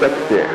[0.00, 0.54] that's there.